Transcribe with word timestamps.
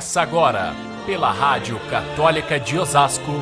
Começa 0.00 0.22
agora, 0.22 0.72
pela 1.04 1.30
Rádio 1.30 1.78
Católica 1.90 2.58
de 2.58 2.78
Osasco, 2.78 3.32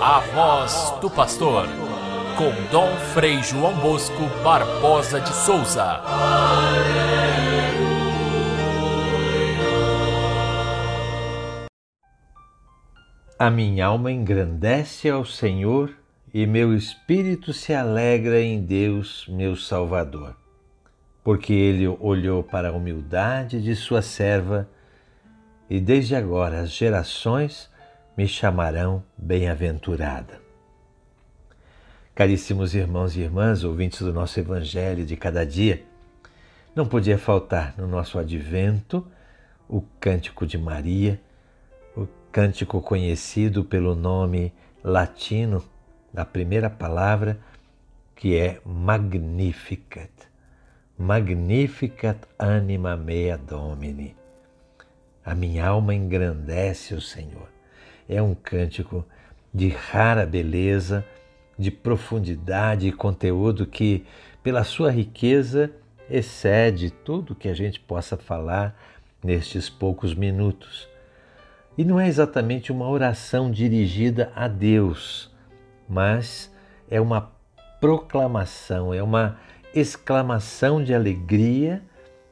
a 0.00 0.20
voz 0.20 0.94
do 1.00 1.10
pastor, 1.10 1.66
com 2.38 2.52
Dom 2.70 2.94
Frei 3.12 3.42
João 3.42 3.74
Bosco 3.80 4.22
Barbosa 4.44 5.20
de 5.20 5.34
Souza. 5.34 6.00
A 13.36 13.50
minha 13.50 13.86
alma 13.86 14.12
engrandece 14.12 15.10
ao 15.10 15.24
Senhor 15.24 15.90
e 16.32 16.46
meu 16.46 16.72
espírito 16.72 17.52
se 17.52 17.74
alegra 17.74 18.40
em 18.40 18.60
Deus, 18.60 19.26
meu 19.28 19.56
Salvador, 19.56 20.36
porque 21.24 21.52
ele 21.52 21.88
olhou 21.88 22.44
para 22.44 22.68
a 22.68 22.72
humildade 22.72 23.60
de 23.60 23.74
sua 23.74 24.02
serva 24.02 24.68
e 25.68 25.80
desde 25.80 26.14
agora 26.14 26.60
as 26.60 26.70
gerações 26.70 27.70
me 28.16 28.26
chamarão 28.26 29.02
bem-aventurada. 29.16 30.40
Caríssimos 32.14 32.74
irmãos 32.74 33.14
e 33.16 33.20
irmãs, 33.20 33.62
ouvintes 33.62 34.00
do 34.00 34.12
nosso 34.12 34.40
Evangelho 34.40 35.04
de 35.04 35.16
cada 35.16 35.44
dia, 35.44 35.84
não 36.74 36.86
podia 36.86 37.18
faltar 37.18 37.74
no 37.76 37.86
nosso 37.86 38.18
advento 38.18 39.06
o 39.68 39.82
Cântico 40.00 40.46
de 40.46 40.56
Maria, 40.56 41.20
o 41.96 42.06
cântico 42.30 42.80
conhecido 42.80 43.64
pelo 43.64 43.94
nome 43.94 44.52
latino 44.82 45.64
da 46.12 46.24
primeira 46.24 46.70
palavra, 46.70 47.38
que 48.14 48.36
é 48.36 48.60
Magnificat. 48.64 50.10
Magnificat 50.96 52.18
anima 52.38 52.96
mea 52.96 53.36
Domini 53.36 54.25
a 55.26 55.34
minha 55.34 55.66
alma 55.66 55.92
engrandece 55.92 56.94
o 56.94 57.00
Senhor. 57.00 57.48
É 58.08 58.22
um 58.22 58.32
cântico 58.32 59.04
de 59.52 59.68
rara 59.68 60.24
beleza, 60.24 61.04
de 61.58 61.68
profundidade 61.68 62.86
e 62.86 62.92
conteúdo 62.92 63.66
que, 63.66 64.06
pela 64.40 64.62
sua 64.62 64.88
riqueza, 64.92 65.72
excede 66.08 66.90
tudo 66.90 67.34
que 67.34 67.48
a 67.48 67.54
gente 67.54 67.80
possa 67.80 68.16
falar 68.16 68.80
nestes 69.24 69.68
poucos 69.68 70.14
minutos. 70.14 70.88
E 71.76 71.84
não 71.84 71.98
é 71.98 72.06
exatamente 72.06 72.70
uma 72.70 72.88
oração 72.88 73.50
dirigida 73.50 74.30
a 74.36 74.46
Deus, 74.46 75.34
mas 75.88 76.54
é 76.88 77.00
uma 77.00 77.32
proclamação, 77.80 78.94
é 78.94 79.02
uma 79.02 79.40
exclamação 79.74 80.84
de 80.84 80.94
alegria 80.94 81.82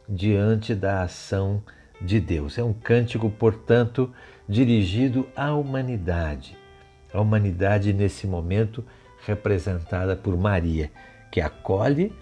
diante 0.09 0.77
da 0.77 1.03
ação 1.03 1.61
de 1.67 1.84
Deus. 2.21 2.59
É 2.59 2.63
um 2.65 2.73
cântico, 2.73 3.31
portanto, 3.31 4.13
dirigido 4.49 5.27
à 5.35 5.55
humanidade. 5.55 6.57
A 7.13 7.21
humanidade, 7.21 7.93
nesse 7.93 8.27
momento, 8.27 8.85
representada 9.27 10.17
por 10.17 10.37
Maria, 10.37 10.91
que 11.31 11.41
acolhe 11.41 12.13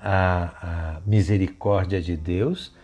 a, 0.00 0.96
a 0.96 1.00
misericórdia 1.06 2.00
de 2.00 2.16
Deus, 2.16 2.74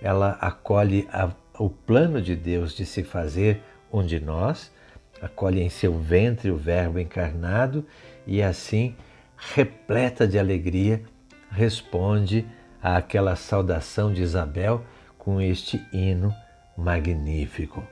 ela 0.00 0.38
acolhe 0.40 1.08
a, 1.12 1.30
o 1.58 1.68
plano 1.68 2.22
de 2.22 2.36
Deus 2.36 2.74
de 2.74 2.86
se 2.86 3.02
fazer 3.02 3.62
um 3.92 4.04
de 4.04 4.20
nós, 4.20 4.72
acolhe 5.20 5.60
em 5.60 5.68
seu 5.68 5.98
ventre 5.98 6.50
o 6.50 6.56
Verbo 6.56 6.98
encarnado 6.98 7.84
e 8.26 8.42
assim, 8.42 8.94
repleta 9.36 10.26
de 10.26 10.38
alegria, 10.38 11.02
responde 11.50 12.46
àquela 12.82 13.34
saudação 13.34 14.12
de 14.12 14.22
Isabel 14.22 14.84
com 15.28 15.42
este 15.42 15.86
hino 15.92 16.34
magnífico. 16.74 17.84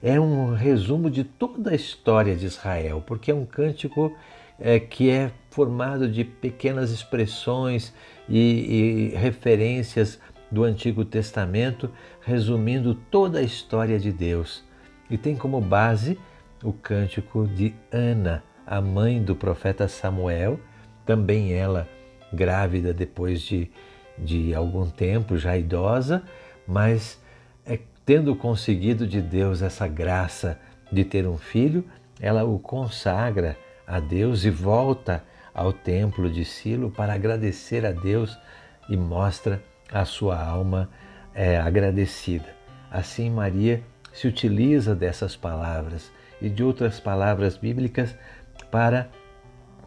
É 0.00 0.20
um 0.20 0.54
resumo 0.54 1.10
de 1.10 1.24
toda 1.24 1.72
a 1.72 1.74
história 1.74 2.36
de 2.36 2.46
Israel, 2.46 3.02
porque 3.04 3.32
é 3.32 3.34
um 3.34 3.44
cântico 3.44 4.16
é, 4.60 4.78
que 4.78 5.10
é 5.10 5.32
formado 5.50 6.08
de 6.08 6.22
pequenas 6.22 6.92
expressões 6.92 7.92
e, 8.28 9.10
e 9.10 9.16
referências 9.16 10.20
do 10.52 10.62
Antigo 10.62 11.04
Testamento, 11.04 11.90
resumindo 12.20 12.94
toda 12.94 13.40
a 13.40 13.42
história 13.42 13.98
de 13.98 14.12
Deus. 14.12 14.62
E 15.10 15.18
tem 15.18 15.34
como 15.34 15.60
base 15.60 16.16
o 16.62 16.72
cântico 16.72 17.44
de 17.48 17.74
Ana, 17.90 18.44
a 18.64 18.80
mãe 18.80 19.20
do 19.20 19.34
profeta 19.34 19.88
Samuel, 19.88 20.60
também 21.04 21.52
ela 21.52 21.88
grávida 22.32 22.94
depois 22.94 23.42
de, 23.42 23.68
de 24.16 24.54
algum 24.54 24.88
tempo, 24.88 25.36
já 25.36 25.58
idosa, 25.58 26.22
mas 26.68 27.18
é, 27.64 27.78
tendo 28.04 28.36
conseguido 28.36 29.06
de 29.06 29.22
Deus 29.22 29.62
essa 29.62 29.88
graça 29.88 30.60
de 30.92 31.02
ter 31.02 31.26
um 31.26 31.38
filho, 31.38 31.82
ela 32.20 32.44
o 32.44 32.58
consagra 32.58 33.56
a 33.86 33.98
Deus 33.98 34.44
e 34.44 34.50
volta 34.50 35.24
ao 35.54 35.72
templo 35.72 36.30
de 36.30 36.44
Silo 36.44 36.90
para 36.90 37.14
agradecer 37.14 37.86
a 37.86 37.90
Deus 37.90 38.38
e 38.86 38.96
mostra 38.96 39.62
a 39.90 40.04
sua 40.04 40.38
alma 40.38 40.90
é, 41.34 41.58
agradecida. 41.58 42.54
Assim, 42.90 43.30
Maria 43.30 43.82
se 44.12 44.28
utiliza 44.28 44.94
dessas 44.94 45.36
palavras 45.36 46.12
e 46.40 46.50
de 46.50 46.62
outras 46.62 47.00
palavras 47.00 47.56
bíblicas 47.56 48.14
para 48.70 49.08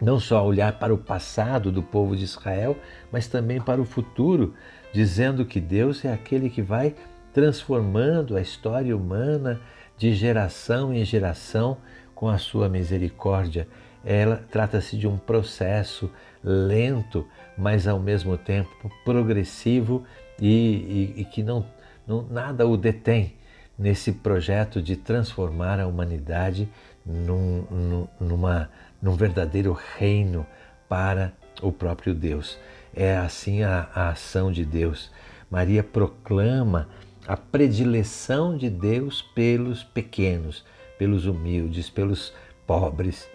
não 0.01 0.19
só 0.19 0.43
olhar 0.43 0.79
para 0.79 0.93
o 0.93 0.97
passado 0.97 1.71
do 1.71 1.83
povo 1.83 2.15
de 2.15 2.23
Israel, 2.23 2.75
mas 3.11 3.27
também 3.27 3.61
para 3.61 3.79
o 3.79 3.85
futuro, 3.85 4.55
dizendo 4.93 5.45
que 5.45 5.59
Deus 5.59 6.03
é 6.03 6.11
aquele 6.11 6.49
que 6.49 6.61
vai 6.61 6.95
transformando 7.33 8.35
a 8.35 8.41
história 8.41 8.95
humana 8.95 9.59
de 9.97 10.13
geração 10.13 10.93
em 10.93 11.05
geração 11.05 11.77
com 12.13 12.27
a 12.27 12.37
sua 12.37 12.67
misericórdia. 12.67 13.67
Ela 14.03 14.43
trata-se 14.49 14.97
de 14.97 15.07
um 15.07 15.17
processo 15.17 16.09
lento, 16.43 17.27
mas 17.57 17.87
ao 17.87 17.99
mesmo 17.99 18.37
tempo 18.37 18.91
progressivo 19.05 20.03
e, 20.39 21.13
e, 21.17 21.21
e 21.21 21.25
que 21.25 21.43
não, 21.43 21.65
não, 22.05 22.23
nada 22.23 22.67
o 22.67 22.75
detém 22.75 23.35
nesse 23.77 24.11
projeto 24.11 24.81
de 24.81 24.95
transformar 24.95 25.79
a 25.79 25.87
humanidade 25.87 26.67
num, 27.05 27.63
num, 27.69 28.07
numa, 28.19 28.69
num 29.01 29.15
verdadeiro 29.15 29.77
reino 29.97 30.45
para 30.89 31.33
o 31.61 31.71
próprio 31.71 32.13
Deus. 32.13 32.57
É 32.93 33.15
assim 33.17 33.63
a, 33.63 33.89
a 33.93 34.09
ação 34.09 34.51
de 34.51 34.65
Deus. 34.65 35.11
Maria 35.49 35.83
proclama 35.83 36.89
a 37.27 37.37
predileção 37.37 38.57
de 38.57 38.69
Deus 38.69 39.21
pelos 39.21 39.83
pequenos, 39.83 40.65
pelos 40.97 41.25
humildes, 41.25 41.89
pelos 41.89 42.33
pobres, 42.65 43.29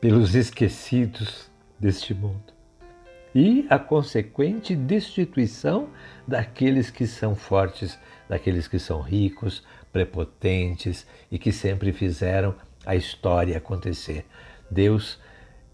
pelos 0.00 0.34
esquecidos 0.34 1.50
deste 1.78 2.14
mundo. 2.14 2.52
E 3.34 3.66
a 3.70 3.78
consequente 3.78 4.76
destituição 4.76 5.88
daqueles 6.28 6.90
que 6.90 7.06
são 7.06 7.34
fortes, 7.34 7.98
daqueles 8.28 8.68
que 8.68 8.78
são 8.78 9.00
ricos, 9.00 9.64
prepotentes 9.92 11.06
e 11.30 11.38
que 11.38 11.52
sempre 11.52 11.92
fizeram 11.92 12.54
a 12.84 12.94
história 12.94 13.56
acontecer. 13.56 14.26
Deus 14.70 15.18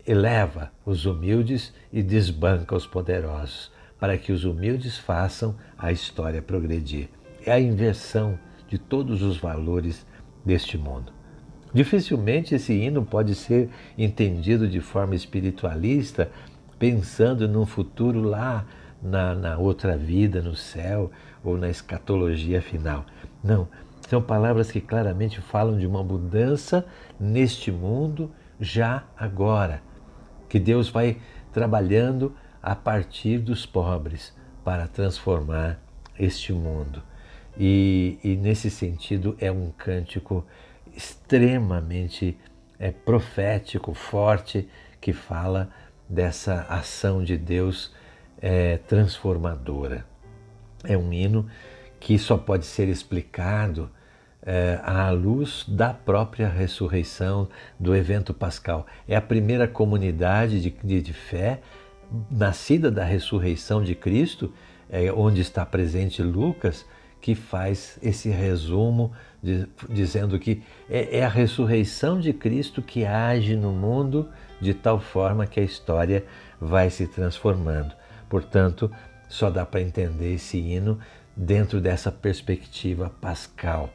eleva 0.09 0.73
os 0.87 1.05
humildes 1.05 1.71
e 1.93 2.03
desbanca 2.03 2.75
os 2.75 2.87
poderosos, 2.87 3.71
para 4.01 4.17
que 4.17 4.33
os 4.33 4.43
humildes 4.43 4.97
façam 4.97 5.55
a 5.77 5.93
história 5.93 6.41
progredir. 6.41 7.11
É 7.45 7.53
a 7.53 7.61
inversão 7.61 8.39
de 8.67 8.79
todos 8.79 9.23
os 9.23 9.37
valores 9.37 10.07
deste 10.43 10.79
mundo. 10.79 11.13
Dificilmente 11.75 12.55
esse 12.55 12.73
hino 12.73 13.05
pode 13.05 13.35
ser 13.35 13.69
entendido 13.99 14.67
de 14.67 14.81
forma 14.81 15.15
espiritualista, 15.15 16.31
pensando 16.79 17.47
num 17.47 17.67
futuro 17.67 18.23
lá 18.23 18.65
na, 19.03 19.35
na 19.35 19.59
outra 19.59 19.95
vida, 19.95 20.41
no 20.41 20.57
céu 20.57 21.11
ou 21.45 21.59
na 21.59 21.69
escatologia 21.69 22.63
final. 22.63 23.05
Não, 23.45 23.69
são 24.09 24.23
palavras 24.23 24.71
que 24.71 24.81
claramente 24.81 25.43
falam 25.43 25.77
de 25.77 25.87
uma 25.87 26.03
mudança 26.03 26.87
neste 27.21 27.71
mundo 27.71 28.31
já 28.59 29.05
agora 29.15 29.83
que 30.49 30.59
Deus 30.59 30.89
vai 30.89 31.19
trabalhando 31.53 32.35
a 32.63 32.75
partir 32.75 33.39
dos 33.39 33.67
pobres 33.67 34.35
para 34.65 34.87
transformar 34.87 35.81
este 36.19 36.53
mundo. 36.53 37.03
E, 37.57 38.19
e 38.23 38.37
nesse 38.37 38.71
sentido 38.71 39.37
é 39.41 39.51
um 39.51 39.71
cântico 39.71 40.45
extremamente 40.95 42.39
é, 42.79 42.91
profético, 42.91 43.95
forte, 43.95 44.69
que 45.01 45.13
fala 45.13 45.71
dessa 46.09 46.63
ação 46.69 47.23
de 47.23 47.37
Deus 47.37 47.93
é, 48.41 48.79
transformadora. 48.79 50.07
É 50.85 50.97
um 50.97 51.13
hino 51.13 51.49
que 52.01 52.19
só 52.19 52.37
pode 52.37 52.65
ser 52.65 52.89
explicado 52.89 53.91
é, 54.51 54.81
à 54.83 55.11
luz 55.11 55.63
da 55.69 55.93
própria 55.93 56.49
ressurreição, 56.49 57.51
do 57.79 57.95
evento 57.95 58.33
pascal. 58.33 58.87
É 59.07 59.15
a 59.15 59.21
primeira 59.21 59.69
comunidade 59.69 60.59
de, 60.63 60.71
de, 60.83 61.03
de 61.03 61.13
fé 61.13 61.61
nascida 62.31 62.91
da 62.91 63.05
ressurreição 63.05 63.85
de 63.85 63.95
Cristo, 63.95 64.51
é, 64.89 65.13
onde 65.13 65.43
está 65.43 65.67
presente 65.67 66.23
Lucas, 66.23 66.87
que 67.21 67.35
faz 67.35 67.99
esse 68.03 68.31
resumo 68.31 69.13
de, 69.43 69.69
dizendo 69.87 70.39
que 70.39 70.63
é, 70.89 71.19
é 71.19 71.25
a 71.27 71.29
ressurreição 71.29 72.19
de 72.19 72.33
Cristo 72.33 72.81
que 72.81 73.05
age 73.05 73.55
no 73.55 73.71
mundo 73.71 74.31
de 74.63 74.73
tal 74.73 74.99
forma 74.99 75.47
que 75.47 75.61
a 75.61 75.63
história 75.63 76.25
vai 76.59 76.89
se 76.89 77.07
transformando. 77.07 77.93
Portanto, 78.31 78.91
só 79.29 79.51
dá 79.51 79.67
para 79.67 79.83
entender 79.83 80.33
esse 80.33 80.57
hino 80.57 80.99
dentro 81.37 81.83
dessa 81.83 82.11
perspectiva 82.11 83.13
pascal. 83.21 83.93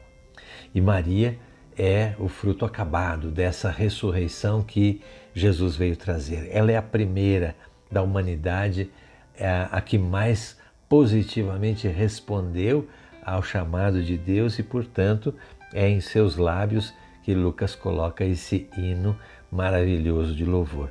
E 0.74 0.80
Maria 0.80 1.38
é 1.76 2.14
o 2.18 2.28
fruto 2.28 2.64
acabado 2.64 3.30
dessa 3.30 3.70
ressurreição 3.70 4.62
que 4.62 5.00
Jesus 5.34 5.76
veio 5.76 5.96
trazer. 5.96 6.48
Ela 6.52 6.72
é 6.72 6.76
a 6.76 6.82
primeira 6.82 7.56
da 7.90 8.02
humanidade, 8.02 8.90
é 9.36 9.66
a 9.70 9.80
que 9.80 9.98
mais 9.98 10.56
positivamente 10.88 11.88
respondeu 11.88 12.88
ao 13.24 13.42
chamado 13.42 14.02
de 14.02 14.16
Deus 14.16 14.58
e, 14.58 14.62
portanto, 14.62 15.34
é 15.72 15.88
em 15.88 16.00
seus 16.00 16.36
lábios 16.36 16.92
que 17.22 17.34
Lucas 17.34 17.74
coloca 17.74 18.24
esse 18.24 18.68
hino 18.76 19.18
maravilhoso 19.50 20.34
de 20.34 20.44
louvor. 20.44 20.90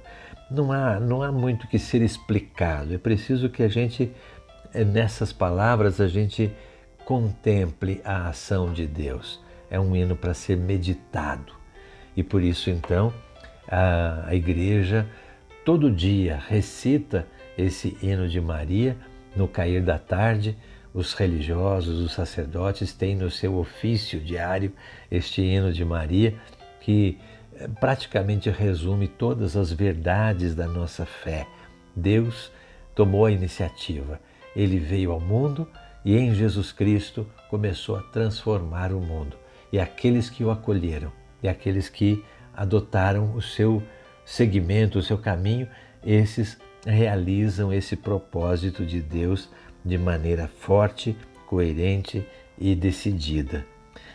Não 0.49 0.71
há, 0.71 0.99
não 0.99 1.21
há 1.21 1.31
muito 1.31 1.67
que 1.67 1.79
ser 1.79 2.01
explicado, 2.01 2.93
é 2.93 2.97
preciso 2.97 3.49
que 3.49 3.63
a 3.63 3.67
gente, 3.67 4.11
nessas 4.73 5.31
palavras, 5.31 6.01
a 6.01 6.07
gente 6.07 6.51
contemple 7.05 8.01
a 8.03 8.29
ação 8.29 8.73
de 8.73 8.87
Deus. 8.87 9.42
É 9.73 9.79
um 9.79 9.95
hino 9.95 10.15
para 10.15 10.35
ser 10.35 10.55
meditado. 10.55 11.51
E 12.15 12.21
por 12.21 12.43
isso, 12.43 12.69
então, 12.69 13.11
a, 13.67 14.27
a 14.27 14.35
igreja 14.35 15.07
todo 15.65 15.89
dia 15.89 16.39
recita 16.47 17.27
esse 17.57 17.97
hino 17.99 18.29
de 18.29 18.39
Maria 18.39 18.95
no 19.35 19.47
cair 19.47 19.81
da 19.81 19.97
tarde. 19.97 20.55
Os 20.93 21.15
religiosos, 21.15 22.01
os 22.01 22.13
sacerdotes 22.13 22.93
têm 22.93 23.15
no 23.15 23.31
seu 23.31 23.55
ofício 23.55 24.19
diário 24.19 24.71
este 25.09 25.41
hino 25.41 25.73
de 25.73 25.83
Maria 25.83 26.35
que 26.79 27.17
eh, 27.55 27.67
praticamente 27.79 28.51
resume 28.51 29.07
todas 29.07 29.57
as 29.57 29.71
verdades 29.71 30.53
da 30.53 30.67
nossa 30.67 31.03
fé. 31.03 31.47
Deus 31.95 32.51
tomou 32.93 33.25
a 33.25 33.31
iniciativa. 33.31 34.21
Ele 34.55 34.77
veio 34.77 35.11
ao 35.11 35.19
mundo 35.19 35.67
e 36.05 36.15
em 36.15 36.35
Jesus 36.35 36.71
Cristo 36.71 37.27
começou 37.49 37.95
a 37.95 38.03
transformar 38.03 38.93
o 38.93 38.99
mundo. 38.99 39.42
E 39.73 39.79
aqueles 39.79 40.29
que 40.29 40.43
o 40.43 40.51
acolheram, 40.51 41.11
e 41.41 41.47
aqueles 41.47 41.89
que 41.89 42.23
adotaram 42.55 43.33
o 43.33 43.41
seu 43.41 43.81
segmento, 44.23 44.99
o 44.99 45.01
seu 45.01 45.17
caminho, 45.17 45.67
esses 46.05 46.59
realizam 46.85 47.73
esse 47.73 47.95
propósito 47.95 48.85
de 48.85 49.01
Deus 49.01 49.49
de 49.83 49.97
maneira 49.97 50.47
forte, 50.47 51.17
coerente 51.47 52.23
e 52.55 52.75
decidida. 52.75 53.65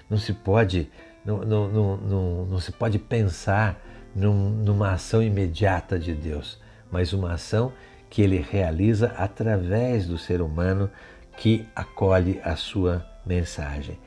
Não 0.08 0.16
se 0.16 0.32
pode, 0.32 0.88
não, 1.24 1.38
não, 1.38 1.68
não, 1.68 2.46
não, 2.46 2.60
se 2.60 2.70
pode 2.70 2.96
pensar 2.96 3.82
num, 4.14 4.50
numa 4.50 4.92
ação 4.92 5.20
imediata 5.20 5.98
de 5.98 6.14
Deus, 6.14 6.60
mas 6.88 7.12
uma 7.12 7.32
ação 7.32 7.72
que 8.08 8.22
ele 8.22 8.38
realiza 8.38 9.12
através 9.16 10.06
do 10.06 10.18
ser 10.18 10.40
humano 10.40 10.88
que 11.36 11.66
acolhe 11.74 12.40
a 12.44 12.54
sua 12.54 13.04
mensagem. 13.26 13.98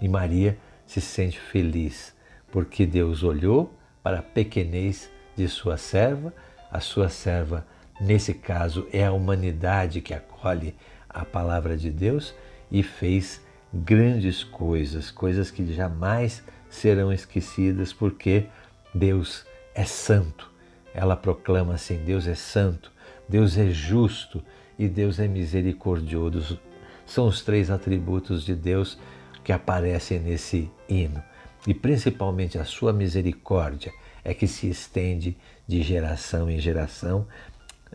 E 0.00 0.08
Maria 0.08 0.58
se 0.86 1.00
sente 1.00 1.38
feliz 1.38 2.14
porque 2.50 2.86
Deus 2.86 3.22
olhou 3.22 3.72
para 4.02 4.20
a 4.20 4.22
pequenez 4.22 5.10
de 5.36 5.48
sua 5.48 5.76
serva, 5.76 6.32
a 6.70 6.80
sua 6.80 7.08
serva, 7.08 7.66
nesse 8.00 8.32
caso, 8.32 8.86
é 8.92 9.04
a 9.04 9.12
humanidade 9.12 10.00
que 10.00 10.14
acolhe 10.14 10.74
a 11.08 11.24
palavra 11.24 11.76
de 11.76 11.90
Deus 11.90 12.34
e 12.70 12.82
fez 12.82 13.40
grandes 13.72 14.42
coisas, 14.42 15.10
coisas 15.10 15.50
que 15.50 15.70
jamais 15.72 16.42
serão 16.70 17.12
esquecidas, 17.12 17.92
porque 17.92 18.46
Deus 18.94 19.44
é 19.74 19.84
santo. 19.84 20.50
Ela 20.94 21.16
proclama 21.16 21.74
assim: 21.74 21.98
Deus 21.98 22.26
é 22.26 22.34
santo, 22.34 22.90
Deus 23.28 23.58
é 23.58 23.68
justo 23.68 24.42
e 24.78 24.88
Deus 24.88 25.18
é 25.18 25.28
misericordioso. 25.28 26.58
São 27.04 27.26
os 27.26 27.42
três 27.42 27.70
atributos 27.70 28.44
de 28.44 28.54
Deus 28.54 28.98
que 29.46 29.52
aparecem 29.52 30.18
nesse 30.18 30.68
hino. 30.88 31.22
E 31.68 31.72
principalmente 31.72 32.58
a 32.58 32.64
sua 32.64 32.92
misericórdia 32.92 33.92
é 34.24 34.34
que 34.34 34.48
se 34.48 34.68
estende 34.68 35.36
de 35.68 35.82
geração 35.82 36.50
em 36.50 36.58
geração 36.58 37.28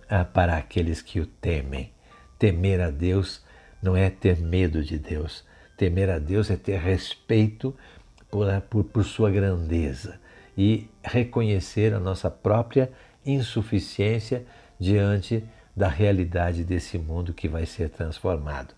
ah, 0.09 0.24
para 0.24 0.56
aqueles 0.56 1.01
que 1.01 1.19
o 1.19 1.25
temem. 1.25 1.92
Temer 2.39 2.80
a 2.80 2.89
Deus 2.89 3.44
não 3.83 3.98
é 3.98 4.09
ter 4.09 4.39
medo 4.39 4.81
de 4.81 4.98
Deus. 4.98 5.44
Temer 5.75 6.09
a 6.09 6.19
Deus 6.19 6.50
é 6.50 6.56
ter 6.56 6.80
respeito 6.80 7.75
por, 8.30 8.48
por, 8.69 8.86
por 8.86 9.03
sua 9.03 9.30
grandeza 9.30 10.21
e 10.57 10.88
reconhecer 11.03 11.94
a 11.94 12.00
nossa 12.00 12.31
própria 12.31 12.89
insuficiência 13.25 14.45
diante 14.80 15.44
da 15.75 15.89
realidade 15.89 16.63
desse 16.63 16.98
mundo 16.98 17.33
que 17.33 17.50
vai 17.50 17.65
ser 17.65 17.89
transformado. 17.89 18.74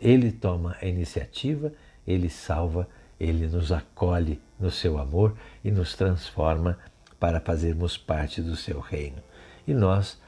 Ele 0.00 0.30
toma 0.30 0.76
a 0.80 0.86
iniciativa, 0.86 1.72
ele 2.06 2.28
salva, 2.28 2.88
ele 3.18 3.46
nos 3.46 3.70
acolhe 3.70 4.40
no 4.58 4.70
seu 4.70 4.98
amor 4.98 5.36
e 5.64 5.70
nos 5.70 5.94
transforma 5.94 6.78
para 7.18 7.40
fazermos 7.40 7.96
parte 7.96 8.40
do 8.42 8.56
seu 8.56 8.80
reino. 8.80 9.22
E 9.66 9.72
nós 9.72 10.20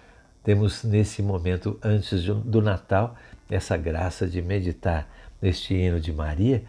temos 0.45 0.85
nesse 0.85 1.23
momento, 1.23 1.79
antes 1.83 2.25
do 2.25 2.63
Natal, 2.63 3.17
essa 3.51 3.77
graça 3.77 4.27
de 4.29 4.41
meditar 4.43 5.09
neste 5.41 5.75
hino 5.75 6.01
de 6.01 6.13
Maria, 6.13 6.63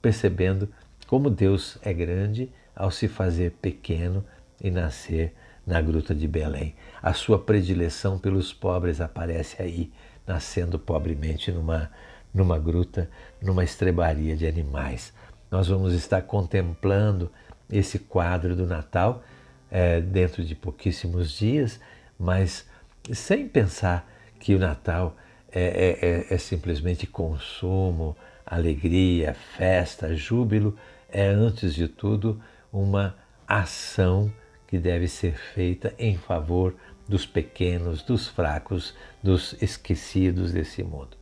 percebendo 0.00 0.68
como 1.06 1.28
Deus 1.28 1.78
é 1.82 1.92
grande 1.92 2.50
ao 2.74 2.90
se 2.90 3.08
fazer 3.08 3.52
pequeno 3.60 4.24
e 4.62 4.70
nascer 4.70 5.34
na 5.66 5.80
gruta 5.80 6.14
de 6.14 6.26
Belém. 6.26 6.74
A 7.02 7.12
sua 7.12 7.38
predileção 7.38 8.18
pelos 8.18 8.52
pobres 8.52 9.00
aparece 9.00 9.60
aí, 9.62 9.92
nascendo 10.26 10.78
pobremente 10.78 11.50
numa, 11.50 11.90
numa 12.32 12.58
gruta, 12.58 13.10
numa 13.40 13.64
estrebaria 13.64 14.36
de 14.36 14.46
animais. 14.46 15.12
Nós 15.50 15.68
vamos 15.68 15.92
estar 15.92 16.22
contemplando 16.22 17.30
esse 17.70 17.98
quadro 17.98 18.56
do 18.56 18.66
Natal 18.66 19.22
é, 19.70 20.00
dentro 20.00 20.44
de 20.44 20.54
pouquíssimos 20.54 21.32
dias, 21.32 21.80
mas 22.18 22.66
sem 23.12 23.48
pensar 23.48 24.08
que 24.38 24.54
o 24.54 24.58
Natal 24.58 25.16
é, 25.50 25.62
é, 25.62 26.08
é, 26.08 26.34
é 26.34 26.38
simplesmente 26.38 27.06
consumo, 27.06 28.16
alegria, 28.46 29.34
festa, 29.34 30.14
júbilo, 30.14 30.76
é 31.10 31.26
antes 31.26 31.74
de 31.74 31.88
tudo 31.88 32.40
uma 32.72 33.14
ação 33.46 34.32
que 34.66 34.78
deve 34.78 35.06
ser 35.06 35.34
feita 35.36 35.94
em 35.98 36.16
favor 36.16 36.74
dos 37.06 37.26
pequenos, 37.26 38.02
dos 38.02 38.28
fracos, 38.28 38.94
dos 39.22 39.54
esquecidos 39.60 40.52
desse 40.52 40.82
mundo. 40.82 41.21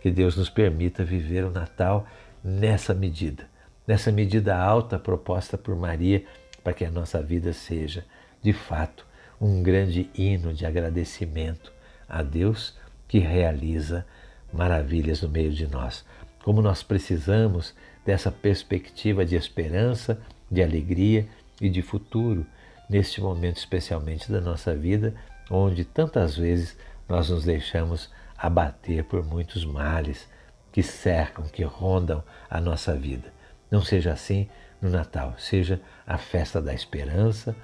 Que 0.00 0.10
Deus 0.10 0.36
nos 0.36 0.48
permita 0.48 1.04
viver 1.04 1.44
o 1.44 1.50
Natal 1.50 2.06
nessa 2.42 2.94
medida, 2.94 3.48
nessa 3.86 4.10
medida 4.10 4.56
alta 4.56 4.98
proposta 4.98 5.58
por 5.58 5.76
Maria, 5.76 6.24
para 6.64 6.72
que 6.72 6.84
a 6.84 6.90
nossa 6.90 7.22
vida 7.22 7.52
seja, 7.52 8.04
de 8.42 8.52
fato, 8.52 9.06
um 9.40 9.62
grande 9.62 10.10
hino 10.14 10.52
de 10.52 10.66
agradecimento 10.66 11.72
a 12.08 12.22
Deus 12.22 12.76
que 13.08 13.18
realiza 13.18 14.06
maravilhas 14.52 15.22
no 15.22 15.28
meio 15.28 15.52
de 15.52 15.66
nós. 15.66 16.04
Como 16.44 16.62
nós 16.62 16.82
precisamos 16.82 17.74
dessa 18.04 18.30
perspectiva 18.30 19.24
de 19.24 19.36
esperança, 19.36 20.20
de 20.50 20.62
alegria 20.62 21.26
e 21.60 21.68
de 21.68 21.82
futuro, 21.82 22.46
neste 22.88 23.20
momento 23.20 23.58
especialmente 23.58 24.30
da 24.32 24.40
nossa 24.40 24.74
vida, 24.74 25.14
onde 25.50 25.84
tantas 25.84 26.36
vezes 26.36 26.76
nós 27.08 27.30
nos 27.30 27.44
deixamos 27.44 28.10
abater 28.40 29.04
por 29.04 29.22
muitos 29.24 29.64
males 29.64 30.26
que 30.72 30.82
cercam, 30.82 31.44
que 31.46 31.62
rondam 31.62 32.24
a 32.48 32.60
nossa 32.60 32.94
vida. 32.94 33.32
Não 33.70 33.82
seja 33.82 34.12
assim 34.12 34.48
no 34.80 34.88
Natal, 34.88 35.34
seja 35.36 35.80
a 36.06 36.16
festa 36.16 36.60
da 36.60 36.72
esperança, 36.72 37.54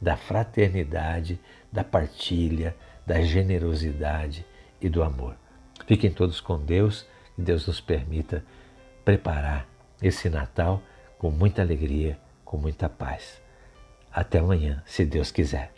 da 0.00 0.16
fraternidade, 0.16 1.40
da 1.72 1.82
partilha, 1.82 2.76
da 3.06 3.22
generosidade 3.22 4.44
e 4.80 4.88
do 4.88 5.02
amor. 5.02 5.36
Fiquem 5.86 6.10
todos 6.10 6.40
com 6.40 6.58
Deus 6.58 7.06
e 7.38 7.42
Deus 7.42 7.66
nos 7.66 7.80
permita 7.80 8.44
preparar 9.04 9.66
esse 10.02 10.28
Natal 10.28 10.82
com 11.18 11.30
muita 11.30 11.62
alegria, 11.62 12.18
com 12.44 12.58
muita 12.58 12.88
paz. 12.88 13.40
Até 14.12 14.38
amanhã, 14.38 14.82
se 14.84 15.04
Deus 15.04 15.30
quiser. 15.30 15.75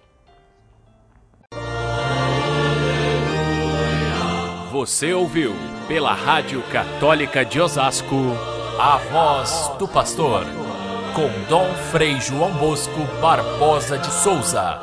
Você 4.78 5.12
ouviu 5.12 5.56
pela 5.88 6.14
Rádio 6.14 6.62
Católica 6.70 7.44
de 7.44 7.60
Osasco 7.60 8.14
a 8.78 8.96
voz 9.10 9.72
do 9.76 9.88
pastor 9.88 10.46
com 11.16 11.28
Dom 11.48 11.74
Frei 11.90 12.20
João 12.20 12.52
Bosco 12.52 13.00
Barbosa 13.20 13.98
de 13.98 14.06
Souza. 14.06 14.78